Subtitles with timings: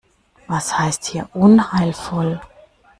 [0.47, 2.41] Was heißt hier unheilvoll?